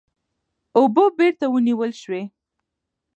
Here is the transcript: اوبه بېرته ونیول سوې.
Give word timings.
اوبه 0.77 1.03
بېرته 1.19 1.45
ونیول 1.53 1.91
سوې. 2.01 2.21